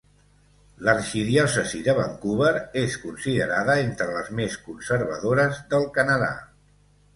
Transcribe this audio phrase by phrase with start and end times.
[0.85, 6.35] L'arxidiòcesi de Vancouver és considerada entre les més conservadores del Canadà.